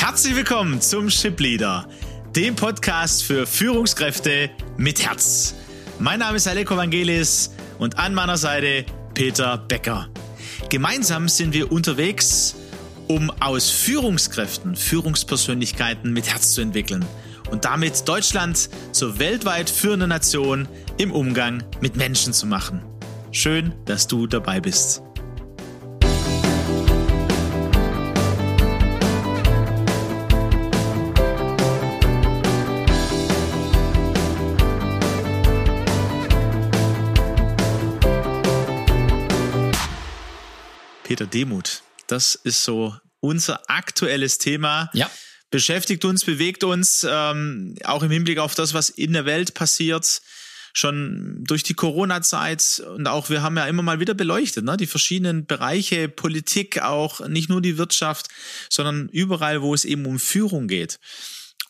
[0.00, 1.86] Herzlich willkommen zum Ship Leader,
[2.34, 5.54] dem Podcast für Führungskräfte mit Herz.
[5.98, 10.08] Mein Name ist Aleko Vangelis und an meiner Seite Peter Becker.
[10.70, 12.56] Gemeinsam sind wir unterwegs,
[13.08, 17.04] um aus Führungskräften Führungspersönlichkeiten mit Herz zu entwickeln
[17.50, 22.82] und damit Deutschland zur weltweit führenden Nation im Umgang mit Menschen zu machen.
[23.32, 25.02] Schön, dass du dabei bist.
[41.20, 44.88] Peter Demut, das ist so unser aktuelles Thema.
[44.94, 45.10] Ja.
[45.50, 50.22] Beschäftigt uns, bewegt uns, ähm, auch im Hinblick auf das, was in der Welt passiert
[50.72, 54.86] schon durch die Corona-Zeit und auch wir haben ja immer mal wieder beleuchtet, ne, die
[54.86, 58.28] verschiedenen Bereiche, Politik auch, nicht nur die Wirtschaft,
[58.70, 61.00] sondern überall, wo es eben um Führung geht.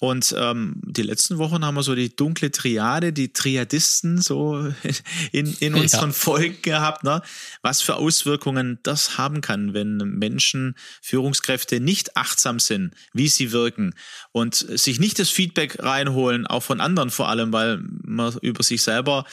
[0.00, 4.72] Und ähm, die letzten Wochen haben wir so die dunkle Triade, die Triadisten so
[5.32, 6.14] in, in unseren ja.
[6.14, 7.20] Folgen gehabt, ne?
[7.60, 13.94] was für Auswirkungen das haben kann, wenn Menschen, Führungskräfte nicht achtsam sind, wie sie wirken
[14.32, 18.80] und sich nicht das Feedback reinholen, auch von anderen vor allem, weil man über sich
[18.80, 19.26] selber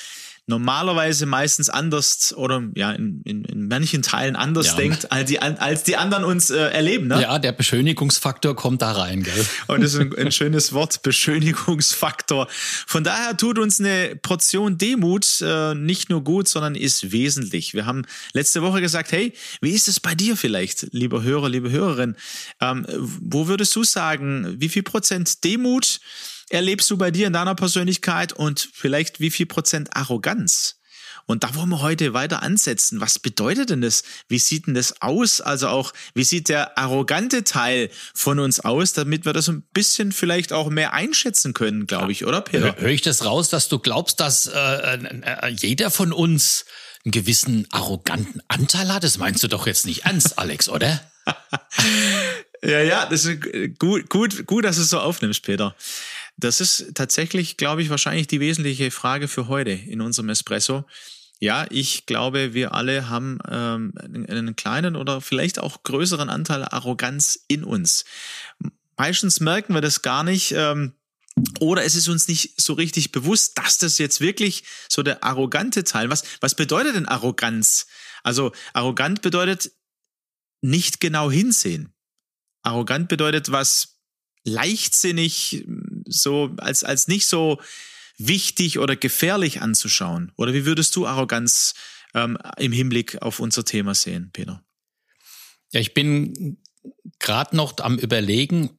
[0.48, 4.76] normalerweise meistens anders oder ja in, in, in manchen Teilen anders ja.
[4.76, 7.08] denkt, als die, als die anderen uns äh, erleben.
[7.08, 7.22] Ne?
[7.22, 9.46] Ja, der Beschönigungsfaktor kommt da rein, gell?
[9.68, 12.48] Und das ist ein, ein schönes Wort, Beschönigungsfaktor.
[12.50, 17.74] Von daher tut uns eine Portion Demut äh, nicht nur gut, sondern ist wesentlich.
[17.74, 21.72] Wir haben letzte Woche gesagt, hey, wie ist es bei dir vielleicht, lieber Hörer, liebe
[21.72, 22.16] Hörerin?
[22.62, 22.86] Ähm,
[23.20, 26.00] wo würdest du sagen, wie viel Prozent Demut
[26.50, 30.78] erlebst du bei dir in deiner Persönlichkeit und vielleicht wie viel Prozent Arroganz?
[31.28, 33.02] Und da wollen wir heute weiter ansetzen.
[33.02, 34.04] Was bedeutet denn das?
[34.30, 35.42] Wie sieht denn das aus?
[35.42, 40.14] Also auch, wie sieht der arrogante Teil von uns aus, damit wir das ein bisschen
[40.14, 42.78] vielleicht auch mehr einschätzen können, glaube ich, oder Peter?
[42.78, 46.64] Höre ich das raus, dass du glaubst, dass äh, äh, jeder von uns
[47.04, 49.04] einen gewissen arroganten Anteil hat?
[49.04, 51.02] Das meinst du doch jetzt nicht ernst, Alex, oder?
[52.64, 53.42] ja, ja, das ist
[53.80, 55.76] gut, gut, gut, dass du es so aufnimmst, Peter.
[56.38, 60.86] Das ist tatsächlich, glaube ich, wahrscheinlich die wesentliche Frage für heute in unserem Espresso.
[61.40, 67.40] Ja, ich glaube, wir alle haben ähm, einen kleinen oder vielleicht auch größeren Anteil Arroganz
[67.48, 68.06] in uns.
[68.98, 70.52] Meistens merken wir das gar nicht.
[70.52, 70.94] Ähm,
[71.60, 75.84] oder es ist uns nicht so richtig bewusst, dass das jetzt wirklich so der arrogante
[75.84, 76.10] Teil.
[76.10, 77.88] Was, was bedeutet denn Arroganz?
[78.24, 79.72] Also arrogant bedeutet
[80.62, 81.94] nicht genau hinsehen.
[82.64, 83.98] Arrogant bedeutet was
[84.44, 85.66] leichtsinnig
[86.10, 87.60] so als, als nicht so
[88.18, 90.32] wichtig oder gefährlich anzuschauen?
[90.36, 91.76] Oder wie würdest du Arroganz
[92.14, 94.64] ähm, im Hinblick auf unser Thema sehen, Peter?
[95.72, 96.58] Ja, ich bin
[97.20, 98.70] gerade noch am Überlegen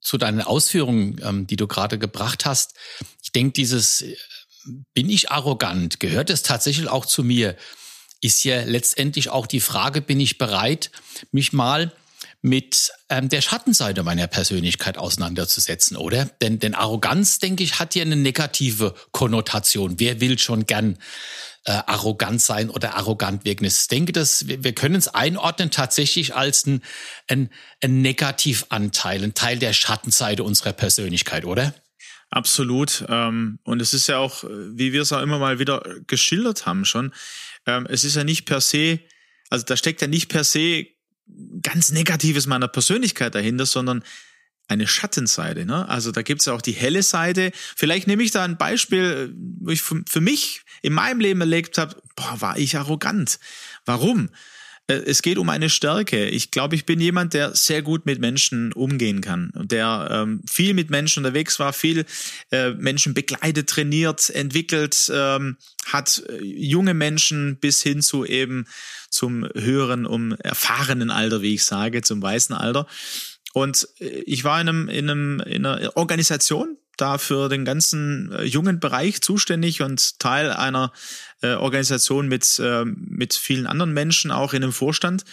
[0.00, 2.74] zu deinen Ausführungen, ähm, die du gerade gebracht hast.
[3.22, 4.16] Ich denke, dieses äh,
[4.94, 7.56] bin ich arrogant, gehört es tatsächlich auch zu mir,
[8.20, 10.90] ist ja letztendlich auch die Frage, bin ich bereit,
[11.32, 11.92] mich mal
[12.42, 16.26] mit ähm, der Schattenseite meiner Persönlichkeit auseinanderzusetzen, oder?
[16.42, 20.00] Denn, denn Arroganz, denke ich, hat ja eine negative Konnotation.
[20.00, 20.98] Wer will schon gern
[21.64, 23.64] äh, arrogant sein oder arrogant wirken?
[23.64, 26.82] Ich denke, dass wir, wir können es einordnen tatsächlich als ein,
[27.28, 27.48] ein,
[27.80, 31.72] ein Negativanteil, ein Teil der Schattenseite unserer Persönlichkeit, oder?
[32.30, 33.04] Absolut.
[33.08, 36.84] Ähm, und es ist ja auch, wie wir es auch immer mal wieder geschildert haben
[36.84, 37.12] schon,
[37.66, 38.98] ähm, es ist ja nicht per se,
[39.48, 40.86] also da steckt ja nicht per se
[41.62, 44.04] ganz Negatives meiner Persönlichkeit dahinter, sondern
[44.68, 45.66] eine Schattenseite.
[45.66, 45.88] Ne?
[45.88, 47.52] Also da gibt's ja auch die helle Seite.
[47.54, 51.96] Vielleicht nehme ich da ein Beispiel, wo ich für mich in meinem Leben erlebt habe,
[52.16, 53.38] boah, war ich arrogant.
[53.84, 54.30] Warum?
[54.86, 56.28] Äh, es geht um eine Stärke.
[56.28, 60.74] Ich glaube, ich bin jemand, der sehr gut mit Menschen umgehen kann, der ähm, viel
[60.74, 62.04] mit Menschen unterwegs war, viel
[62.50, 65.56] äh, Menschen begleitet, trainiert, entwickelt, ähm,
[65.86, 68.66] hat äh, junge Menschen bis hin zu eben
[69.10, 72.86] zum höheren, um erfahrenen Alter, wie ich sage, zum weißen Alter.
[73.52, 78.32] Und äh, ich war in einem, in einem in einer Organisation, da für den ganzen
[78.32, 80.92] äh, jungen Bereich zuständig und Teil einer
[81.42, 85.24] äh, Organisation mit, äh, mit vielen anderen Menschen, auch in dem Vorstand.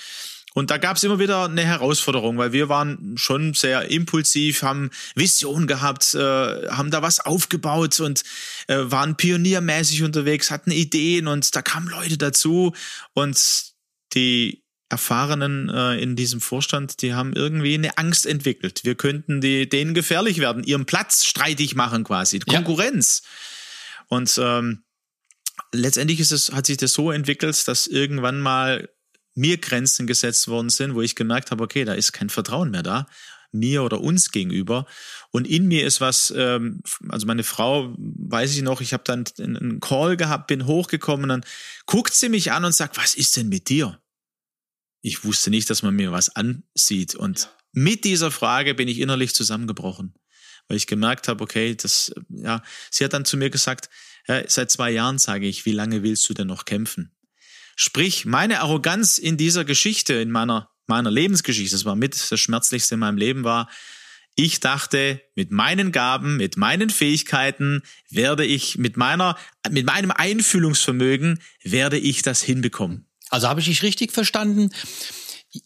[0.55, 4.89] Und da gab es immer wieder eine Herausforderung, weil wir waren schon sehr impulsiv, haben
[5.15, 8.23] Vision gehabt, äh, haben da was aufgebaut und
[8.67, 12.73] äh, waren pioniermäßig unterwegs, hatten Ideen und da kamen Leute dazu
[13.13, 13.65] und
[14.15, 18.81] die Erfahrenen äh, in diesem Vorstand, die haben irgendwie eine Angst entwickelt.
[18.83, 23.21] Wir könnten die, denen gefährlich werden, ihren Platz streitig machen quasi, Konkurrenz.
[23.23, 24.05] Ja.
[24.17, 24.83] Und ähm,
[25.71, 28.89] letztendlich ist es, hat sich das so entwickelt, dass irgendwann mal
[29.35, 32.83] mir Grenzen gesetzt worden sind, wo ich gemerkt habe, okay, da ist kein Vertrauen mehr
[32.83, 33.05] da.
[33.51, 34.85] mir oder uns gegenüber.
[35.31, 39.25] Und in mir ist was, ähm, also meine Frau, weiß ich noch, ich habe dann
[39.39, 41.45] einen Call gehabt, bin hochgekommen, dann
[41.85, 43.99] guckt sie mich an und sagt, was ist denn mit dir?
[45.01, 47.15] Ich wusste nicht, dass man mir was ansieht.
[47.15, 47.49] Und ja.
[47.73, 50.13] mit dieser Frage bin ich innerlich zusammengebrochen,
[50.67, 52.61] weil ich gemerkt habe, okay, das, ja,
[52.91, 53.89] sie hat dann zu mir gesagt,
[54.27, 57.15] ja, seit zwei Jahren sage ich, wie lange willst du denn noch kämpfen?
[57.75, 62.95] Sprich, meine Arroganz in dieser Geschichte, in meiner, meiner Lebensgeschichte, das war mit das Schmerzlichste
[62.95, 63.69] in meinem Leben war,
[64.35, 69.37] ich dachte, mit meinen Gaben, mit meinen Fähigkeiten werde ich, mit meiner,
[69.69, 73.08] mit meinem Einfühlungsvermögen werde ich das hinbekommen.
[73.29, 74.69] Also habe ich dich richtig verstanden?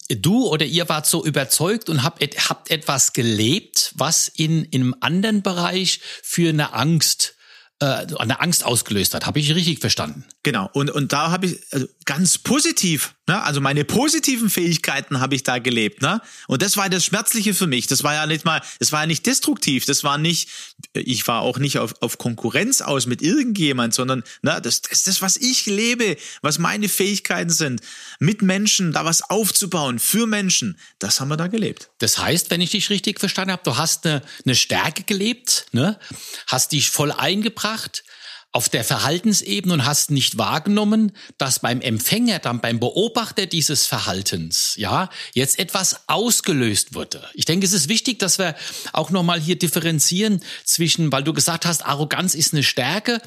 [0.08, 4.94] Du oder ihr wart so überzeugt und habt, habt etwas gelebt, was in, in einem
[5.00, 7.34] anderen Bereich für eine Angst
[7.80, 9.26] äh, eine Angst ausgelöst hat.
[9.26, 10.24] Habe ich richtig verstanden?
[10.42, 10.70] Genau.
[10.72, 13.42] Und, und da habe ich also ganz positiv, ne?
[13.42, 16.02] also meine positiven Fähigkeiten habe ich da gelebt.
[16.02, 16.20] Ne?
[16.46, 17.86] Und das war das Schmerzliche für mich.
[17.86, 19.86] Das war ja nicht mal, das war ja nicht destruktiv.
[19.86, 20.48] Das war nicht,
[20.92, 25.22] ich war auch nicht auf, auf Konkurrenz aus mit irgendjemand, sondern ne, das, ist das,
[25.22, 27.80] was ich lebe, was meine Fähigkeiten sind.
[28.18, 30.78] Mit Menschen da was aufzubauen, für Menschen.
[30.98, 31.90] Das haben wir da gelebt.
[31.98, 35.98] Das heißt, wenn ich dich richtig verstanden habe, du hast eine, eine Stärke gelebt, ne?
[36.46, 38.04] hast dich voll eingebracht gebracht
[38.54, 44.74] auf der Verhaltensebene und hast nicht wahrgenommen, dass beim Empfänger, dann beim Beobachter dieses Verhaltens,
[44.76, 47.28] ja, jetzt etwas ausgelöst wurde.
[47.34, 48.54] Ich denke, es ist wichtig, dass wir
[48.92, 53.20] auch nochmal hier differenzieren zwischen, weil du gesagt hast, Arroganz ist eine Stärke.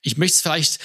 [0.00, 0.78] Ich möchte es vielleicht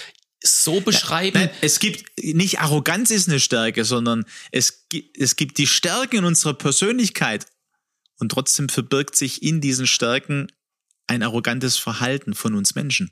[0.44, 1.40] so beschreiben.
[1.40, 4.86] Nein, es gibt nicht Arroganz ist eine Stärke, sondern es,
[5.18, 7.46] es gibt die Stärke in unserer Persönlichkeit
[8.20, 10.52] und trotzdem verbirgt sich in diesen Stärken
[11.08, 13.12] ein arrogantes Verhalten von uns Menschen.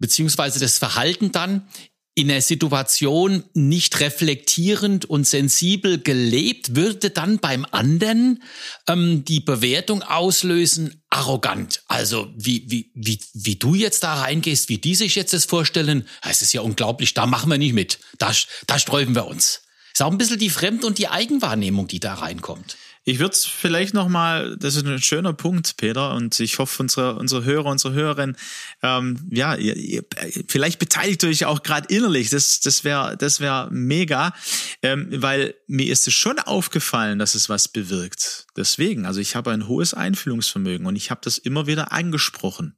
[0.00, 1.68] Beziehungsweise das Verhalten dann
[2.14, 8.42] in der Situation nicht reflektierend und sensibel gelebt, würde dann beim anderen
[8.88, 11.82] ähm, die Bewertung auslösen, arrogant.
[11.86, 16.06] Also wie, wie, wie, wie du jetzt da reingehst, wie die sich jetzt das vorstellen,
[16.28, 18.32] es ist ja unglaublich, da machen wir nicht mit, da,
[18.66, 19.62] da sträuben wir uns.
[19.92, 22.76] Ist auch ein bisschen die Fremd- und die Eigenwahrnehmung, die da reinkommt.
[23.04, 27.16] Ich würde es vielleicht nochmal, das ist ein schöner Punkt, Peter, und ich hoffe, unsere,
[27.16, 28.36] unsere Hörer, unsere Hörerinnen,
[28.82, 30.04] ähm, ja, ihr, ihr,
[30.48, 32.28] vielleicht beteiligt euch auch gerade innerlich.
[32.28, 34.34] Das, das wäre das wär mega,
[34.82, 38.46] ähm, weil mir ist es schon aufgefallen, dass es was bewirkt.
[38.54, 42.76] Deswegen, also ich habe ein hohes Einfühlungsvermögen und ich habe das immer wieder angesprochen.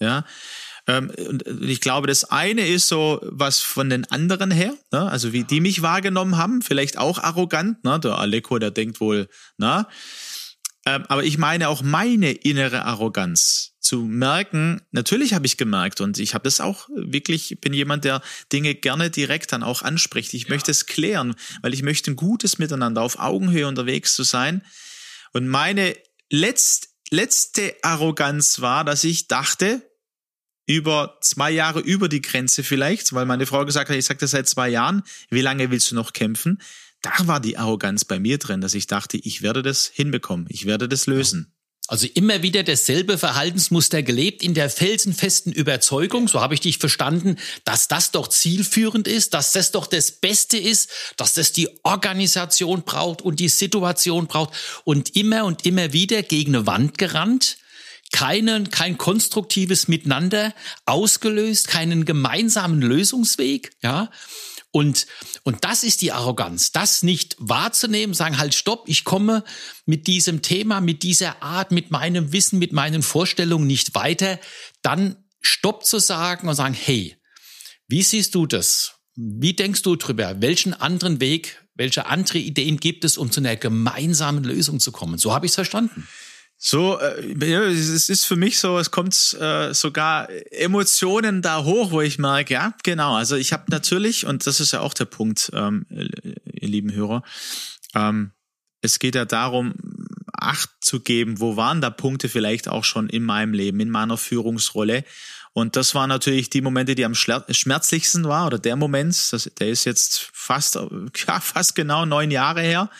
[0.00, 0.24] Ja,
[0.88, 5.10] und ich glaube, das eine ist so was von den anderen her, ne?
[5.10, 7.82] also wie die mich wahrgenommen haben, vielleicht auch arrogant.
[7.82, 7.98] Ne?
[7.98, 9.88] Der Aleko, der denkt wohl, na.
[10.86, 14.80] Ähm, aber ich meine auch meine innere Arroganz zu merken.
[14.92, 18.22] Natürlich habe ich gemerkt und ich habe das auch wirklich, bin jemand, der
[18.52, 20.34] Dinge gerne direkt dann auch anspricht.
[20.34, 20.50] Ich ja.
[20.50, 24.62] möchte es klären, weil ich möchte ein gutes Miteinander auf Augenhöhe unterwegs zu sein.
[25.32, 25.96] Und meine
[26.30, 29.82] letzt, letzte Arroganz war, dass ich dachte,
[30.66, 34.32] über zwei Jahre über die Grenze vielleicht, weil meine Frau gesagt hat, ich sage das
[34.32, 36.60] seit zwei Jahren, wie lange willst du noch kämpfen?
[37.02, 40.66] Da war die Arroganz bei mir drin, dass ich dachte, ich werde das hinbekommen, ich
[40.66, 41.52] werde das lösen.
[41.88, 47.36] Also immer wieder dasselbe Verhaltensmuster gelebt in der felsenfesten Überzeugung, so habe ich dich verstanden,
[47.62, 52.82] dass das doch zielführend ist, dass das doch das Beste ist, dass das die Organisation
[52.82, 57.56] braucht und die Situation braucht und immer und immer wieder gegen eine Wand gerannt
[58.12, 64.10] keinen, kein konstruktives Miteinander ausgelöst, keinen gemeinsamen Lösungsweg, ja.
[64.72, 65.06] Und,
[65.42, 69.42] und das ist die Arroganz, das nicht wahrzunehmen, sagen halt, stopp, ich komme
[69.86, 74.38] mit diesem Thema, mit dieser Art, mit meinem Wissen, mit meinen Vorstellungen nicht weiter,
[74.82, 77.16] dann stopp zu sagen und sagen, hey,
[77.88, 78.96] wie siehst du das?
[79.14, 80.42] Wie denkst du drüber?
[80.42, 85.16] Welchen anderen Weg, welche andere Ideen gibt es, um zu einer gemeinsamen Lösung zu kommen?
[85.16, 86.06] So habe ich es verstanden.
[86.58, 92.00] So, äh, es ist für mich so, es kommt äh, sogar Emotionen da hoch, wo
[92.00, 93.14] ich merke, ja, genau.
[93.14, 97.22] Also ich habe natürlich, und das ist ja auch der Punkt, ähm, ihr lieben Hörer,
[97.94, 98.32] ähm,
[98.80, 99.74] es geht ja darum,
[100.38, 104.18] Acht zu geben, wo waren da Punkte vielleicht auch schon in meinem Leben, in meiner
[104.18, 105.04] Führungsrolle.
[105.54, 109.68] Und das waren natürlich die Momente, die am schmerzlichsten war, oder der Moment, das, der
[109.68, 112.90] ist jetzt fast, ja, fast genau neun Jahre her.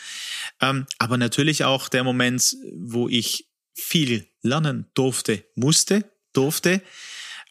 [0.59, 3.46] Ähm, aber natürlich auch der Moment, wo ich
[3.77, 6.03] viel lernen durfte, musste,
[6.33, 6.81] durfte.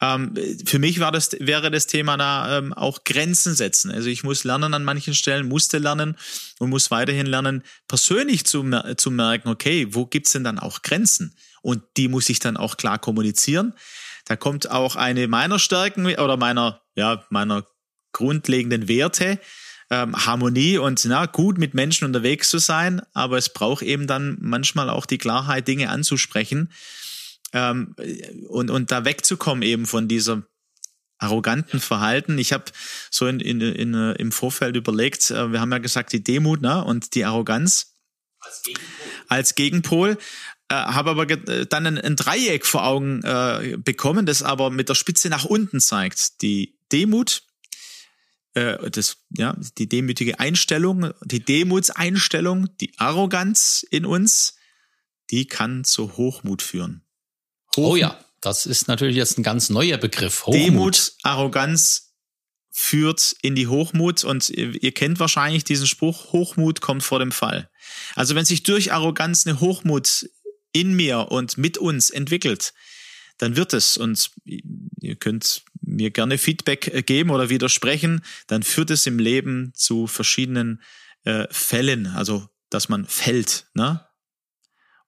[0.00, 0.34] Ähm,
[0.66, 3.90] für mich war das, wäre das Thema da ähm, auch Grenzen setzen.
[3.90, 6.16] Also ich muss lernen an manchen Stellen, musste lernen
[6.58, 11.36] und muss weiterhin lernen, persönlich zu, zu merken, okay, wo gibt's denn dann auch Grenzen?
[11.62, 13.72] Und die muss ich dann auch klar kommunizieren.
[14.26, 17.64] Da kommt auch eine meiner Stärken oder meiner, ja, meiner
[18.12, 19.38] grundlegenden Werte
[19.90, 24.36] ähm, Harmonie und na, gut mit Menschen unterwegs zu sein, aber es braucht eben dann
[24.40, 26.72] manchmal auch die Klarheit, Dinge anzusprechen
[27.52, 27.94] ähm,
[28.48, 30.42] und, und da wegzukommen eben von dieser
[31.18, 32.38] arroganten Verhalten.
[32.38, 32.64] Ich habe
[33.10, 36.84] so in, in, in, im Vorfeld überlegt, äh, wir haben ja gesagt, die Demut ne,
[36.84, 37.94] und die Arroganz
[38.40, 38.86] als Gegenpol.
[39.28, 40.18] Als Gegenpol
[40.68, 44.94] äh, habe aber dann ein, ein, Dreieck vor Augen äh, bekommen, das aber mit der
[44.94, 46.42] Spitze nach unten zeigt.
[46.42, 47.42] Die Demut,
[48.56, 54.56] äh, das, ja, die demütige Einstellung, die Demutseinstellung, die Arroganz in uns,
[55.30, 57.04] die kann zu Hochmut führen.
[57.76, 57.92] Hochmut.
[57.92, 60.46] Oh ja, das ist natürlich jetzt ein ganz neuer Begriff.
[60.46, 60.66] Hochmut.
[60.66, 62.14] Demut, Arroganz
[62.70, 67.70] führt in die Hochmut und ihr kennt wahrscheinlich diesen Spruch, Hochmut kommt vor dem Fall.
[68.14, 70.30] Also wenn sich durch Arroganz eine Hochmut
[70.72, 72.72] in mir und mit uns entwickelt,
[73.38, 78.90] dann wird es, und ihr könnt mir gerne Feedback äh, geben oder widersprechen, dann führt
[78.90, 80.82] es im Leben zu verschiedenen
[81.24, 83.66] äh, Fällen, also dass man fällt.
[83.74, 84.04] Ne?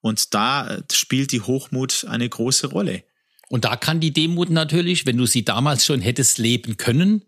[0.00, 3.04] Und da äh, spielt die Hochmut eine große Rolle.
[3.48, 7.24] Und da kann die Demut natürlich, wenn du sie damals schon hättest leben können,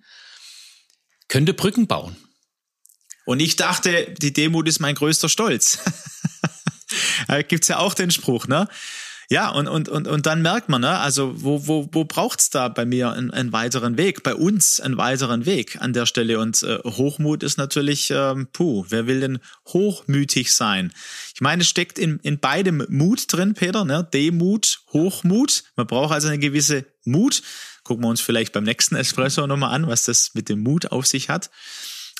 [1.28, 2.16] könnte Brücken bauen.
[3.24, 5.78] Und ich dachte, die Demut ist mein größter Stolz.
[7.28, 8.68] da gibt's ja auch den Spruch, ne?
[9.32, 12.66] Ja, und, und, und, und dann merkt man, ne, also wo, wo, wo braucht's da
[12.66, 16.40] bei mir einen, einen weiteren Weg, bei uns einen weiteren Weg an der Stelle?
[16.40, 20.92] Und äh, Hochmut ist natürlich, ähm, puh, wer will denn hochmütig sein?
[21.32, 24.02] Ich meine, es steckt in, in beidem Mut drin, Peter, ne?
[24.12, 25.62] Demut, Hochmut.
[25.76, 27.42] Man braucht also eine gewisse Mut.
[27.84, 31.06] Gucken wir uns vielleicht beim nächsten Espresso nochmal an, was das mit dem Mut auf
[31.06, 31.52] sich hat.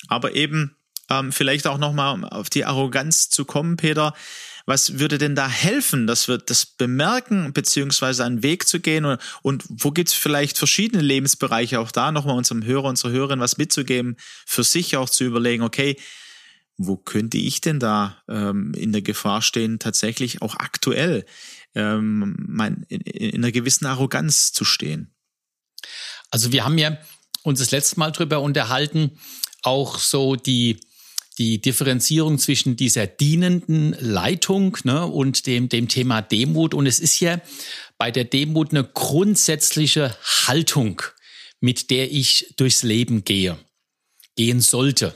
[0.07, 0.77] Aber eben
[1.11, 4.15] ähm, vielleicht auch nochmal auf die Arroganz zu kommen, Peter.
[4.67, 9.05] Was würde denn da helfen, dass wir das bemerken, beziehungsweise einen Weg zu gehen?
[9.05, 13.41] Und, und wo gibt es vielleicht verschiedene Lebensbereiche auch da, nochmal unserem Hörer, unserer Hörerin
[13.41, 15.97] was mitzugeben, für sich auch zu überlegen, okay,
[16.77, 21.27] wo könnte ich denn da ähm, in der Gefahr stehen, tatsächlich auch aktuell
[21.75, 25.15] ähm, mein, in, in einer gewissen Arroganz zu stehen?
[26.31, 26.97] Also wir haben ja
[27.43, 29.19] uns das letzte Mal drüber unterhalten,
[29.63, 30.81] auch so die
[31.41, 36.75] die Differenzierung zwischen dieser dienenden Leitung ne, und dem, dem Thema Demut.
[36.75, 37.41] Und es ist ja
[37.97, 40.15] bei der Demut eine grundsätzliche
[40.47, 41.01] Haltung,
[41.59, 43.59] mit der ich durchs Leben gehe,
[44.37, 45.15] gehen sollte.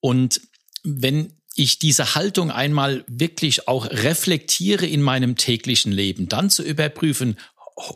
[0.00, 0.40] Und
[0.82, 7.36] wenn ich diese Haltung einmal wirklich auch reflektiere in meinem täglichen Leben, dann zu überprüfen,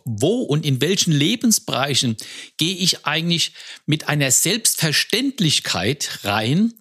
[0.04, 2.18] wo und in welchen Lebensbereichen
[2.58, 3.54] gehe ich eigentlich
[3.86, 6.74] mit einer Selbstverständlichkeit rein,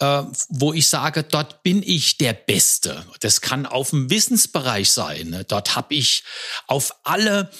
[0.00, 3.04] äh, wo ich sage, dort bin ich der Beste.
[3.20, 5.30] Das kann auf dem Wissensbereich sein.
[5.30, 5.44] Ne?
[5.44, 6.24] Dort habe ich
[6.66, 7.50] auf alle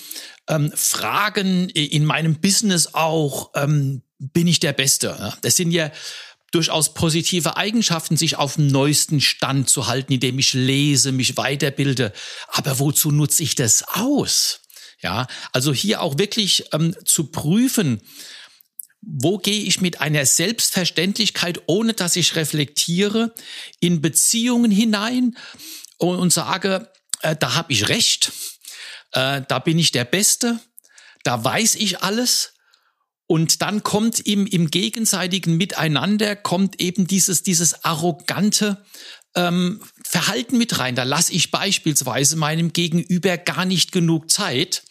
[0.48, 5.08] ähm, Fragen in meinem Business auch, ähm, bin ich der Beste.
[5.18, 5.34] Ne?
[5.42, 5.90] Das sind ja
[6.50, 12.12] durchaus positive Eigenschaften, sich auf dem neuesten Stand zu halten, indem ich lese, mich weiterbilde.
[12.48, 14.60] Aber wozu nutze ich das aus?
[15.00, 18.00] Ja, also hier auch wirklich ähm, zu prüfen,
[19.00, 23.32] wo gehe ich mit einer Selbstverständlichkeit, ohne dass ich reflektiere,
[23.80, 25.36] in Beziehungen hinein
[25.98, 26.90] und, und sage,
[27.22, 28.32] äh, da habe ich recht,
[29.12, 30.58] äh, da bin ich der Beste,
[31.24, 32.54] da weiß ich alles.
[33.30, 38.82] Und dann kommt im, im gegenseitigen Miteinander, kommt eben dieses, dieses arrogante
[39.34, 40.94] ähm, Verhalten mit rein.
[40.94, 44.82] Da lasse ich beispielsweise meinem Gegenüber gar nicht genug Zeit,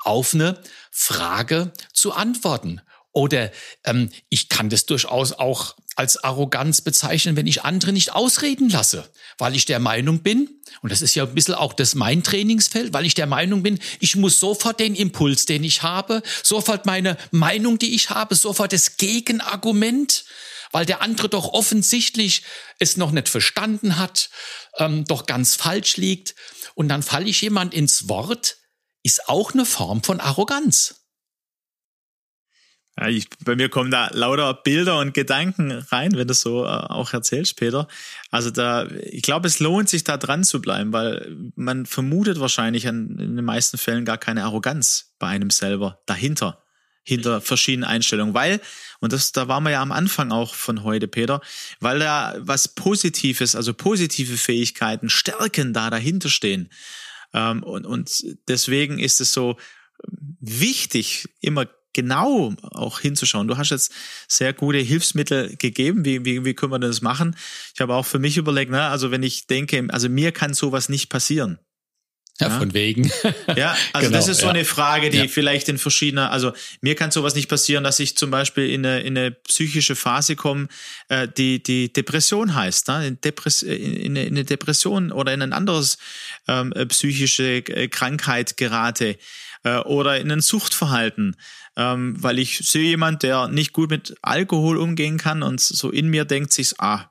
[0.00, 2.82] auf eine Frage zu antworten.
[3.12, 3.50] Oder
[3.84, 9.08] ähm, ich kann das durchaus auch als Arroganz bezeichnen, wenn ich andere nicht ausreden lasse,
[9.38, 10.48] weil ich der Meinung bin,
[10.80, 13.80] und das ist ja ein bisschen auch das mein Trainingsfeld, weil ich der Meinung bin,
[13.98, 18.72] ich muss sofort den Impuls, den ich habe, sofort meine Meinung, die ich habe, sofort
[18.72, 20.24] das Gegenargument,
[20.72, 22.42] weil der andere doch offensichtlich
[22.78, 24.30] es noch nicht verstanden hat,
[24.78, 26.36] ähm, doch ganz falsch liegt.
[26.74, 28.56] Und dann falle ich jemand ins Wort,
[29.02, 30.99] ist auch eine Form von Arroganz.
[33.00, 36.68] Ja, ich, bei mir kommen da lauter Bilder und Gedanken rein, wenn du so äh,
[36.68, 37.88] auch erzählst, Peter.
[38.30, 42.86] Also da, ich glaube, es lohnt sich da dran zu bleiben, weil man vermutet wahrscheinlich
[42.86, 46.62] an, in den meisten Fällen gar keine Arroganz bei einem selber dahinter,
[47.02, 48.60] hinter verschiedenen Einstellungen, weil,
[49.00, 51.40] und das, da waren wir ja am Anfang auch von heute, Peter,
[51.80, 56.68] weil da was Positives, also positive Fähigkeiten, Stärken da dahinter stehen.
[57.32, 59.56] Ähm, und, und deswegen ist es so
[60.40, 61.66] wichtig, immer
[62.02, 63.48] genau auch hinzuschauen.
[63.48, 63.92] Du hast jetzt
[64.28, 66.04] sehr gute Hilfsmittel gegeben.
[66.04, 67.36] Wie, wie, wie können wir das machen?
[67.74, 70.88] Ich habe auch für mich überlegt, na, also wenn ich denke, also mir kann sowas
[70.88, 71.58] nicht passieren.
[72.40, 73.10] Ja, ja, von wegen.
[73.56, 74.52] Ja, also genau, das ist so ja.
[74.52, 75.28] eine Frage, die ja.
[75.28, 79.00] vielleicht in verschiedener, also mir kann sowas nicht passieren, dass ich zum Beispiel in eine,
[79.00, 80.68] in eine psychische Phase komme,
[81.08, 83.08] äh, die, die Depression heißt, ne?
[83.08, 85.98] in, Depress in, eine, in eine Depression oder in ein anderes
[86.48, 89.18] ähm, äh, psychische äh, Krankheit gerate
[89.64, 91.36] äh, oder in ein Suchtverhalten,
[91.76, 96.08] ähm, weil ich sehe jemand, der nicht gut mit Alkohol umgehen kann und so in
[96.08, 97.10] mir denkt sich, ah,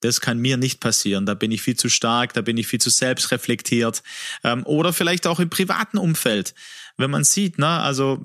[0.00, 1.24] das kann mir nicht passieren.
[1.24, 4.02] Da bin ich viel zu stark, da bin ich viel zu selbstreflektiert.
[4.42, 6.54] Ähm, oder vielleicht auch im privaten Umfeld,
[6.96, 8.22] wenn man sieht, ne, also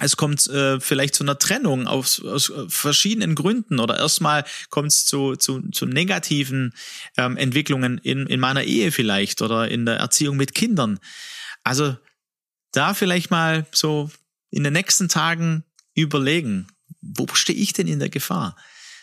[0.00, 5.04] es kommt äh, vielleicht zu einer Trennung aus, aus verschiedenen Gründen oder erstmal kommt es
[5.04, 6.74] zu, zu, zu negativen
[7.18, 10.98] ähm, Entwicklungen in, in meiner Ehe vielleicht oder in der Erziehung mit Kindern.
[11.64, 11.96] Also
[12.72, 14.10] da vielleicht mal so
[14.50, 16.66] in den nächsten Tagen überlegen,
[17.00, 18.56] wo stehe ich denn in der Gefahr?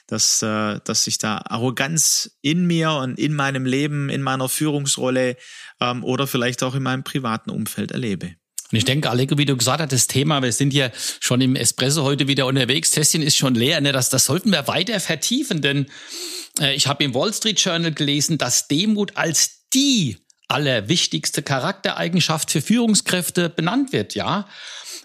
[0.07, 5.36] dass, äh, dass ich da Arroganz in mir und in meinem Leben, in meiner Führungsrolle
[5.81, 8.36] ähm, oder vielleicht auch in meinem privaten Umfeld erlebe.
[8.71, 11.55] Und ich denke, Aleko, wie du gesagt hast, das Thema, wir sind ja schon im
[11.55, 13.91] Espresso heute wieder unterwegs, Tässchen ist schon leer, ne?
[13.91, 15.88] das, das sollten wir weiter vertiefen, denn
[16.59, 22.61] äh, ich habe im Wall Street Journal gelesen, dass Demut als die allerwichtigste Charaktereigenschaft für
[22.61, 24.47] Führungskräfte benannt wird, ja.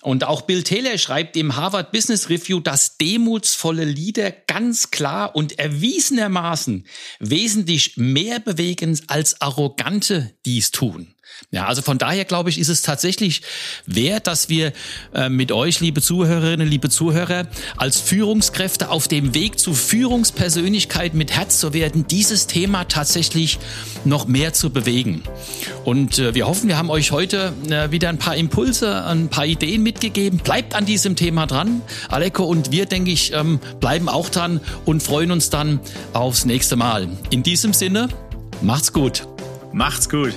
[0.00, 5.58] Und auch Bill Taylor schreibt im Harvard Business Review, dass demutsvolle Leader ganz klar und
[5.58, 6.87] erwiesenermaßen
[7.18, 11.14] wesentlich mehr bewegen als arrogante dies tun.
[11.50, 13.42] Ja, also von daher glaube ich, ist es tatsächlich
[13.87, 14.72] wert, dass wir
[15.14, 17.46] äh, mit euch, liebe Zuhörerinnen, liebe Zuhörer,
[17.76, 23.58] als Führungskräfte auf dem Weg zu Führungspersönlichkeit mit Herz zu werden, dieses Thema tatsächlich
[24.04, 25.22] noch mehr zu bewegen.
[25.84, 29.46] Und äh, wir hoffen, wir haben euch heute äh, wieder ein paar Impulse, ein paar
[29.46, 30.39] Ideen mitgegeben.
[30.39, 35.03] Bleibt an diesem Thema dran, Aleko, und wir, denke ich, ähm, bleiben auch dran und
[35.03, 35.81] freuen uns dann
[36.12, 37.09] aufs nächste Mal.
[37.31, 38.09] In diesem Sinne,
[38.61, 39.27] macht's gut.
[39.73, 40.35] Macht's gut.